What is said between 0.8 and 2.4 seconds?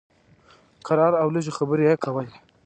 کرار او لږې خبرې یې کولې.